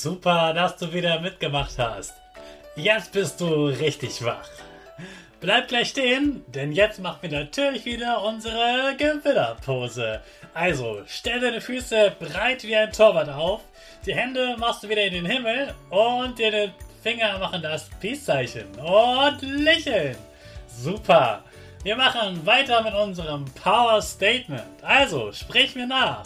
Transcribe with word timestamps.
Super, 0.00 0.54
dass 0.54 0.78
du 0.78 0.90
wieder 0.94 1.20
mitgemacht 1.20 1.78
hast. 1.78 2.14
Jetzt 2.74 3.12
bist 3.12 3.38
du 3.38 3.66
richtig 3.66 4.24
wach. 4.24 4.48
Bleib 5.42 5.68
gleich 5.68 5.90
stehen, 5.90 6.42
denn 6.46 6.72
jetzt 6.72 7.00
machen 7.00 7.18
wir 7.20 7.40
natürlich 7.40 7.84
wieder 7.84 8.22
unsere 8.22 8.96
Gewinnerpose. 8.96 10.22
Also, 10.54 11.02
stell 11.06 11.40
deine 11.40 11.60
Füße 11.60 12.14
breit 12.18 12.62
wie 12.64 12.74
ein 12.74 12.90
Torwart 12.90 13.28
auf, 13.28 13.60
die 14.06 14.14
Hände 14.14 14.56
machst 14.56 14.82
du 14.82 14.88
wieder 14.88 15.02
in 15.02 15.12
den 15.12 15.26
Himmel 15.26 15.74
und 15.90 16.40
deine 16.40 16.72
Finger 17.02 17.38
machen 17.38 17.60
das 17.60 17.90
Peace-Zeichen 18.00 18.70
und 18.78 19.42
lächeln. 19.42 20.16
Super. 20.66 21.44
Wir 21.82 21.96
machen 21.96 22.46
weiter 22.46 22.82
mit 22.82 22.94
unserem 22.94 23.44
Power 23.62 24.00
Statement. 24.00 24.82
Also, 24.82 25.30
sprich 25.32 25.74
mir 25.74 25.86
nach. 25.86 26.24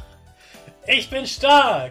Ich 0.87 1.11
bin 1.11 1.27
stark. 1.27 1.91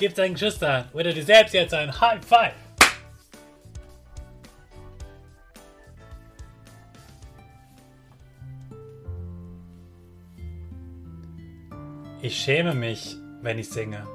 Gib 0.00 0.14
deinen 0.14 0.32
Geschwistern 0.32 0.86
oder 0.94 1.12
dir 1.12 1.22
selbst 1.22 1.52
jetzt 1.52 1.74
ein 1.74 2.00
High 2.00 2.24
Five. 2.24 2.54
Ich 12.22 12.34
schäme 12.34 12.74
mich, 12.74 13.14
wenn 13.42 13.58
ich 13.58 13.68
singe. 13.68 14.06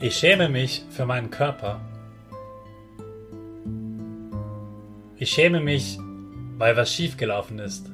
Ich 0.00 0.16
schäme 0.16 0.48
mich 0.48 0.84
für 0.90 1.06
meinen 1.06 1.30
Körper. 1.30 1.80
Ich 5.16 5.30
schäme 5.30 5.60
mich, 5.60 5.96
weil 6.58 6.76
was 6.76 6.92
schiefgelaufen 6.92 7.60
ist. 7.60 7.88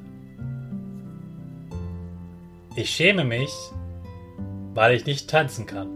Ich 2.76 2.88
schäme 2.88 3.24
mich, 3.24 3.50
weil 4.74 4.94
ich 4.94 5.06
nicht 5.06 5.28
tanzen 5.28 5.66
kann. 5.66 5.88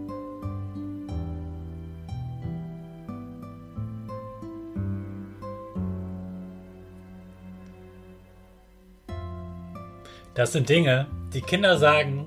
Das 10.35 10.53
sind 10.53 10.69
Dinge, 10.69 11.07
die 11.33 11.43
Kinder 11.43 11.79
sagen, 11.79 12.27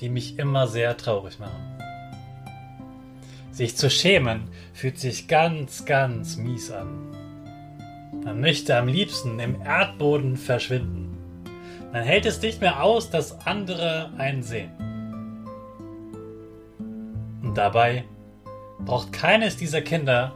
die 0.00 0.08
mich 0.08 0.38
immer 0.38 0.66
sehr 0.66 0.96
traurig 0.96 1.38
machen. 1.38 1.78
Sich 3.52 3.76
zu 3.76 3.90
schämen 3.90 4.48
fühlt 4.72 4.98
sich 4.98 5.28
ganz, 5.28 5.84
ganz 5.84 6.36
mies 6.36 6.70
an. 6.70 7.08
Man 8.24 8.40
möchte 8.40 8.76
am 8.76 8.88
liebsten 8.88 9.38
im 9.38 9.62
Erdboden 9.62 10.36
verschwinden. 10.36 11.16
Man 11.92 12.02
hält 12.02 12.26
es 12.26 12.42
nicht 12.42 12.60
mehr 12.60 12.82
aus, 12.82 13.10
dass 13.10 13.46
andere 13.46 14.10
einen 14.18 14.42
sehen. 14.42 14.77
Und 17.48 17.56
dabei 17.56 18.04
braucht 18.80 19.10
keines 19.10 19.56
dieser 19.56 19.80
Kinder 19.80 20.34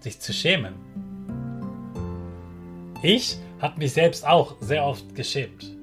sich 0.00 0.18
zu 0.18 0.32
schämen. 0.32 0.74
Ich 3.02 3.36
habe 3.60 3.78
mich 3.78 3.92
selbst 3.92 4.26
auch 4.26 4.56
sehr 4.60 4.82
oft 4.82 5.14
geschämt. 5.14 5.76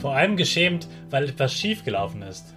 Vor 0.00 0.14
allem 0.14 0.36
geschämt, 0.36 0.86
weil 1.10 1.24
etwas 1.28 1.52
schiefgelaufen 1.52 2.22
ist. 2.22 2.54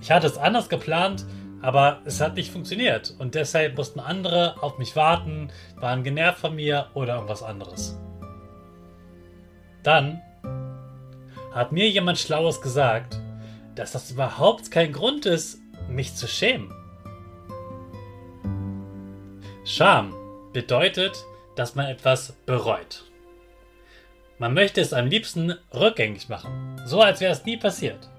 Ich 0.00 0.12
hatte 0.12 0.28
es 0.28 0.38
anders 0.38 0.68
geplant, 0.68 1.26
aber 1.62 2.00
es 2.04 2.20
hat 2.20 2.36
nicht 2.36 2.52
funktioniert 2.52 3.12
und 3.18 3.34
deshalb 3.34 3.76
mussten 3.76 3.98
andere 3.98 4.62
auf 4.62 4.78
mich 4.78 4.94
warten, 4.94 5.50
waren 5.74 6.04
genervt 6.04 6.38
von 6.38 6.54
mir 6.54 6.86
oder 6.94 7.16
irgendwas 7.16 7.42
anderes. 7.42 7.98
Dann 9.82 10.22
hat 11.52 11.72
mir 11.72 11.90
jemand 11.90 12.20
Schlaues 12.20 12.60
gesagt, 12.60 13.20
dass 13.74 13.90
das 13.90 14.12
überhaupt 14.12 14.70
kein 14.70 14.92
Grund 14.92 15.26
ist, 15.26 15.58
mich 15.88 16.14
zu 16.14 16.26
schämen. 16.26 16.72
Scham 19.64 20.14
bedeutet, 20.52 21.16
dass 21.56 21.74
man 21.74 21.86
etwas 21.86 22.32
bereut. 22.46 23.04
Man 24.38 24.54
möchte 24.54 24.80
es 24.80 24.92
am 24.92 25.06
liebsten 25.06 25.54
rückgängig 25.72 26.28
machen, 26.28 26.80
so 26.84 27.00
als 27.00 27.20
wäre 27.20 27.32
es 27.32 27.44
nie 27.44 27.56
passiert. 27.56 28.10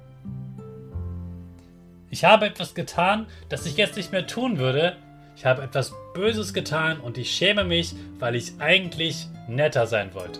Ich 2.09 2.23
habe 2.23 2.47
etwas 2.47 2.73
getan, 2.73 3.27
das 3.49 3.65
ich 3.65 3.77
jetzt 3.77 3.97
nicht 3.97 4.11
mehr 4.11 4.25
tun 4.25 4.57
würde. 4.57 4.97
Ich 5.35 5.45
habe 5.45 5.61
etwas 5.61 5.93
Böses 6.13 6.53
getan 6.53 6.99
und 6.99 7.17
ich 7.17 7.31
schäme 7.31 7.63
mich, 7.63 7.93
weil 8.17 8.35
ich 8.35 8.59
eigentlich 8.59 9.27
netter 9.47 9.85
sein 9.85 10.13
wollte. 10.15 10.39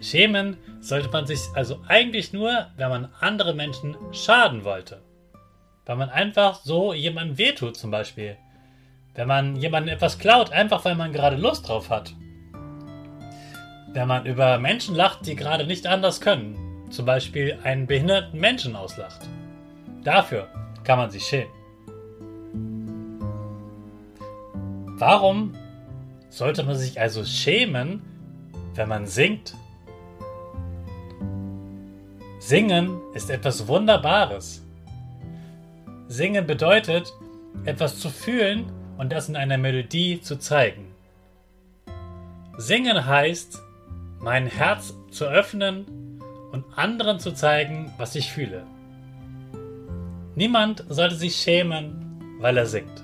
Schämen 0.00 0.56
sollte 0.80 1.08
man 1.10 1.26
sich 1.26 1.40
also 1.54 1.80
eigentlich 1.88 2.32
nur, 2.32 2.66
wenn 2.76 2.88
man 2.88 3.08
andere 3.20 3.54
Menschen 3.54 3.96
schaden 4.12 4.64
wollte. 4.64 5.02
Weil 5.84 5.96
man 5.96 6.10
einfach 6.10 6.60
so 6.62 6.92
jemandem 6.92 7.38
wehtut 7.38 7.76
zum 7.76 7.90
Beispiel. 7.90 8.36
Wenn 9.14 9.28
man 9.28 9.56
jemandem 9.56 9.94
etwas 9.94 10.18
klaut, 10.18 10.52
einfach 10.52 10.84
weil 10.84 10.94
man 10.94 11.12
gerade 11.12 11.36
Lust 11.36 11.68
drauf 11.68 11.90
hat 11.90 12.12
wenn 13.96 14.08
man 14.08 14.26
über 14.26 14.58
Menschen 14.58 14.94
lacht, 14.94 15.26
die 15.26 15.34
gerade 15.34 15.66
nicht 15.66 15.86
anders 15.86 16.20
können. 16.20 16.86
Zum 16.90 17.06
Beispiel 17.06 17.58
einen 17.64 17.86
behinderten 17.86 18.38
Menschen 18.38 18.76
auslacht. 18.76 19.26
Dafür 20.04 20.48
kann 20.84 20.98
man 20.98 21.10
sich 21.10 21.24
schämen. 21.24 21.50
Warum 24.98 25.54
sollte 26.28 26.62
man 26.62 26.76
sich 26.76 27.00
also 27.00 27.24
schämen, 27.24 28.02
wenn 28.74 28.88
man 28.88 29.06
singt? 29.06 29.54
Singen 32.46 33.00
ist 33.12 33.28
etwas 33.28 33.66
Wunderbares. 33.66 34.62
Singen 36.06 36.46
bedeutet, 36.46 37.12
etwas 37.64 37.98
zu 37.98 38.08
fühlen 38.08 38.70
und 38.98 39.10
das 39.10 39.28
in 39.28 39.34
einer 39.34 39.58
Melodie 39.58 40.20
zu 40.20 40.38
zeigen. 40.38 40.94
Singen 42.56 43.04
heißt, 43.04 43.60
mein 44.20 44.46
Herz 44.46 44.94
zu 45.10 45.24
öffnen 45.24 46.20
und 46.52 46.64
anderen 46.76 47.18
zu 47.18 47.32
zeigen, 47.32 47.92
was 47.98 48.14
ich 48.14 48.30
fühle. 48.30 48.62
Niemand 50.36 50.84
sollte 50.88 51.16
sich 51.16 51.34
schämen, 51.34 52.38
weil 52.38 52.58
er 52.58 52.66
singt. 52.66 53.02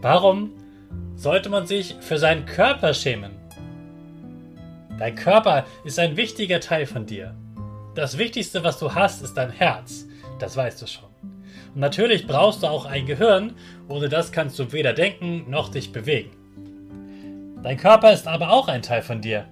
Warum 0.00 0.50
sollte 1.14 1.48
man 1.48 1.64
sich 1.64 1.94
für 2.00 2.18
seinen 2.18 2.44
Körper 2.44 2.92
schämen? 2.92 3.41
Dein 4.98 5.14
Körper 5.14 5.64
ist 5.84 5.98
ein 5.98 6.16
wichtiger 6.16 6.60
Teil 6.60 6.86
von 6.86 7.06
dir. 7.06 7.34
Das 7.94 8.18
Wichtigste, 8.18 8.64
was 8.64 8.78
du 8.78 8.94
hast, 8.94 9.22
ist 9.22 9.34
dein 9.34 9.50
Herz. 9.50 10.06
Das 10.38 10.56
weißt 10.56 10.80
du 10.82 10.86
schon. 10.86 11.08
Und 11.74 11.80
natürlich 11.80 12.26
brauchst 12.26 12.62
du 12.62 12.66
auch 12.66 12.84
ein 12.84 13.06
Gehirn, 13.06 13.54
ohne 13.88 14.08
das 14.08 14.32
kannst 14.32 14.58
du 14.58 14.72
weder 14.72 14.92
denken 14.92 15.48
noch 15.50 15.70
dich 15.70 15.92
bewegen. 15.92 16.30
Dein 17.62 17.76
Körper 17.76 18.12
ist 18.12 18.26
aber 18.26 18.50
auch 18.50 18.68
ein 18.68 18.82
Teil 18.82 19.02
von 19.02 19.20
dir. 19.20 19.46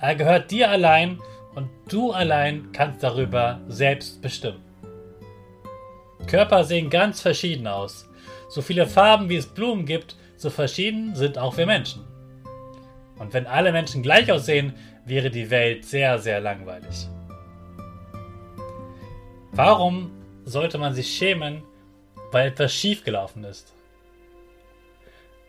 Er 0.00 0.14
gehört 0.14 0.50
dir 0.50 0.70
allein 0.70 1.18
und 1.54 1.68
du 1.88 2.12
allein 2.12 2.70
kannst 2.72 3.02
darüber 3.02 3.60
selbst 3.68 4.22
bestimmen. 4.22 4.62
Körper 6.26 6.64
sehen 6.64 6.88
ganz 6.88 7.20
verschieden 7.20 7.66
aus. 7.66 8.08
So 8.48 8.62
viele 8.62 8.86
Farben 8.86 9.28
wie 9.28 9.36
es 9.36 9.46
Blumen 9.46 9.86
gibt, 9.86 10.16
so 10.36 10.50
verschieden 10.50 11.16
sind 11.16 11.36
auch 11.36 11.56
wir 11.56 11.66
Menschen. 11.66 12.07
Und 13.18 13.34
wenn 13.34 13.46
alle 13.46 13.72
Menschen 13.72 14.02
gleich 14.02 14.30
aussehen, 14.30 14.74
wäre 15.04 15.30
die 15.30 15.50
Welt 15.50 15.84
sehr, 15.84 16.18
sehr 16.18 16.40
langweilig. 16.40 17.08
Warum 19.52 20.10
sollte 20.44 20.78
man 20.78 20.94
sich 20.94 21.08
schämen, 21.16 21.62
weil 22.30 22.48
etwas 22.48 22.72
schiefgelaufen 22.72 23.44
ist? 23.44 23.74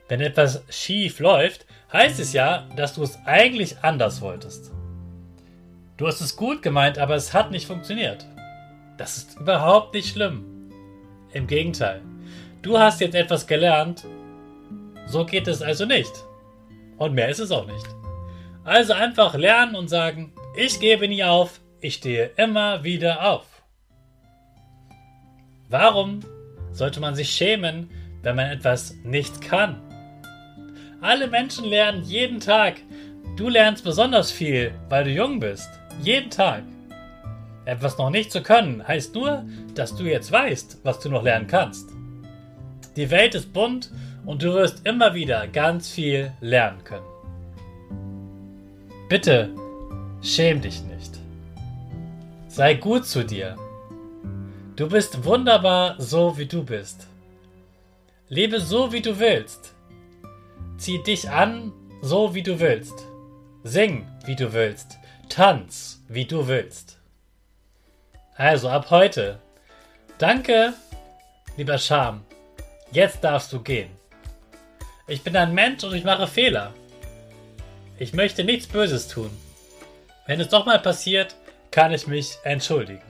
Wenn 0.08 0.22
etwas 0.22 0.64
schief 0.70 1.20
läuft, 1.20 1.68
heißt 1.94 2.20
es 2.20 2.34
ja, 2.34 2.68
dass 2.76 2.96
du 2.96 3.04
es 3.04 3.20
eigentlich 3.26 3.78
anders 3.84 4.22
wolltest. 4.22 4.72
Du 5.98 6.08
hast 6.08 6.22
es 6.22 6.36
gut 6.36 6.64
gemeint, 6.64 6.98
aber 6.98 7.16
es 7.16 7.34
hat 7.34 7.52
nicht 7.52 7.68
funktioniert. 7.68 8.26
Das 8.98 9.18
ist 9.18 9.40
überhaupt 9.40 9.94
nicht 9.94 10.10
schlimm. 10.10 10.46
Im 11.32 11.46
Gegenteil. 11.46 12.02
Du 12.62 12.80
hast 12.80 13.02
jetzt 13.02 13.16
etwas 13.16 13.46
gelernt. 13.46 14.06
So 15.06 15.26
geht 15.26 15.48
es 15.48 15.62
also 15.62 15.86
nicht. 15.86 16.12
Und 17.00 17.16
mehr 17.16 17.30
ist 17.30 17.40
es 17.40 17.52
auch 17.52 17.66
nicht. 17.66 17.88
Also 18.64 18.94
einfach 18.94 19.34
lernen 19.36 19.76
und 19.76 19.88
sagen, 19.88 20.34
ich 20.56 20.80
gebe 20.80 21.08
nie 21.08 21.24
auf, 21.24 21.60
ich 21.82 21.96
stehe 21.96 22.32
immer 22.36 22.84
wieder 22.84 23.26
auf. 23.28 23.46
Warum 25.70 26.20
sollte 26.72 27.00
man 27.00 27.16
sich 27.16 27.30
schämen, 27.30 27.90
wenn 28.22 28.36
man 28.36 28.52
etwas 28.52 28.94
nicht 29.04 29.42
kann? 29.42 29.82
Alle 31.02 31.28
Menschen 31.28 31.66
lernen 31.66 32.04
jeden 32.04 32.42
Tag. 32.42 32.82
Du 33.38 33.48
lernst 33.48 33.86
besonders 33.86 34.32
viel, 34.32 34.74
weil 34.90 35.06
du 35.06 35.12
jung 35.12 35.40
bist. 35.40 35.70
Jeden 36.04 36.30
Tag. 36.30 36.64
Etwas 37.64 37.98
noch 37.98 38.10
nicht 38.10 38.32
zu 38.32 38.44
können, 38.44 38.86
heißt 38.86 39.16
nur, 39.16 39.46
dass 39.76 39.96
du 39.96 40.04
jetzt 40.04 40.32
weißt, 40.32 40.80
was 40.84 41.00
du 41.00 41.10
noch 41.10 41.24
lernen 41.24 41.48
kannst. 41.48 41.90
Die 42.98 43.10
Welt 43.10 43.36
ist 43.36 43.54
bunt 43.54 43.92
und 44.26 44.44
du 44.44 44.54
wirst 44.54 44.86
immer 44.86 45.14
wieder 45.14 45.48
ganz 45.48 45.90
viel 45.90 46.32
lernen 46.42 46.84
können. 46.84 47.06
Bitte, 49.10 49.50
schäm 50.22 50.62
dich 50.62 50.84
nicht. 50.84 51.18
Sei 52.48 52.74
gut 52.76 53.06
zu 53.06 53.24
dir. 53.24 53.56
Du 54.76 54.88
bist 54.88 55.24
wunderbar 55.26 55.96
so, 56.00 56.38
wie 56.38 56.46
du 56.46 56.64
bist. 56.64 57.08
Lebe 58.28 58.60
so, 58.60 58.92
wie 58.92 59.02
du 59.02 59.20
willst. 59.20 59.74
Zieh 60.78 61.02
dich 61.04 61.30
an, 61.30 61.74
so 62.02 62.34
wie 62.34 62.44
du 62.44 62.60
willst. 62.60 63.08
Sing, 63.64 64.08
wie 64.26 64.36
du 64.36 64.54
willst. 64.54 64.98
Tanz, 65.28 66.04
wie 66.08 66.26
du 66.26 66.48
willst. 66.48 66.98
Also 68.36 68.70
ab 68.70 68.90
heute. 68.90 69.40
Danke, 70.18 70.74
lieber 71.58 71.78
Scham. 71.78 72.24
Jetzt 72.92 73.24
darfst 73.24 73.52
du 73.52 73.62
gehen. 73.62 73.99
Ich 75.10 75.24
bin 75.24 75.36
ein 75.36 75.56
Mensch 75.56 75.84
und 75.84 75.96
ich 75.96 76.04
mache 76.04 76.28
Fehler. 76.28 76.72
Ich 77.98 78.14
möchte 78.14 78.44
nichts 78.44 78.68
Böses 78.68 79.08
tun. 79.08 79.32
Wenn 80.28 80.40
es 80.40 80.50
doch 80.50 80.68
mal 80.68 80.78
passiert, 80.78 81.36
kann 81.72 81.92
ich 81.92 82.06
mich 82.06 82.38
entschuldigen. 82.44 83.02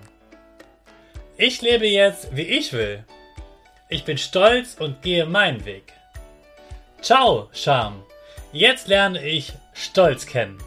Ich 1.36 1.62
lebe 1.62 1.88
jetzt, 1.88 2.34
wie 2.34 2.44
ich 2.44 2.72
will. 2.72 3.04
Ich 3.90 4.06
bin 4.06 4.18
stolz 4.18 4.76
und 4.80 5.02
gehe 5.02 5.26
meinen 5.26 5.66
Weg. 5.66 5.92
Ciao, 7.02 7.50
Charme. 7.52 8.04
Jetzt 8.54 8.88
lerne 8.88 9.22
ich 9.22 9.52
Stolz 9.74 10.26
kennen. 10.26 10.58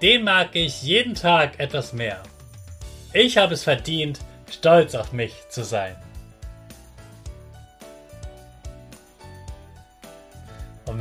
Den 0.00 0.24
mag 0.24 0.56
ich 0.56 0.82
jeden 0.82 1.14
Tag 1.14 1.60
etwas 1.60 1.92
mehr. 1.92 2.22
Ich 3.12 3.36
habe 3.36 3.52
es 3.52 3.64
verdient, 3.64 4.20
stolz 4.50 4.94
auf 4.94 5.12
mich 5.12 5.34
zu 5.50 5.62
sein. 5.62 6.01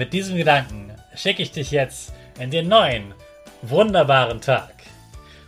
Mit 0.01 0.13
diesem 0.13 0.35
Gedanken 0.35 0.91
schicke 1.13 1.43
ich 1.43 1.51
dich 1.51 1.69
jetzt 1.69 2.11
in 2.39 2.49
den 2.49 2.67
neuen, 2.67 3.13
wunderbaren 3.61 4.41
Tag. 4.41 4.73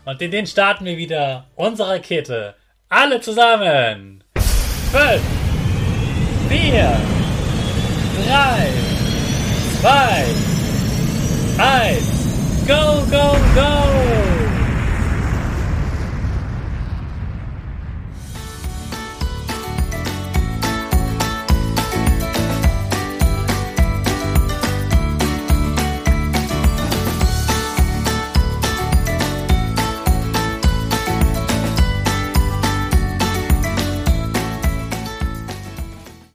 Und 0.06 0.22
in 0.22 0.30
den 0.30 0.46
starten 0.46 0.86
wir 0.86 0.96
wieder 0.96 1.48
unsere 1.56 1.90
Rakete. 1.90 2.54
Alle 2.88 3.20
zusammen. 3.20 4.24
Fünf, 4.92 5.24
vier, 6.50 6.96
3, 8.28 8.70
2, 9.82 10.24
1, 11.58 12.68
go, 12.68 13.04
go! 13.12 13.83